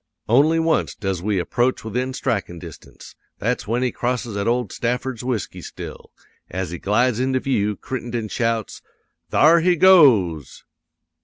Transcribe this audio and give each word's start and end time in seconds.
"'Only 0.27 0.57
once 0.57 0.95
does 0.95 1.21
we 1.21 1.37
approach 1.37 1.83
within 1.83 2.11
strikin' 2.15 2.57
distance; 2.57 3.13
that's 3.37 3.67
when 3.67 3.83
he 3.83 3.91
crosses 3.91 4.35
at 4.35 4.47
old 4.47 4.71
Stafford's 4.73 5.23
whisky 5.23 5.61
still. 5.61 6.11
As 6.49 6.71
he 6.71 6.79
glides 6.79 7.19
into 7.19 7.39
view, 7.39 7.75
Crittenden 7.75 8.27
shouts: 8.27 8.81
"'"Thar 9.29 9.59
he 9.59 9.75
goes!" 9.75 10.63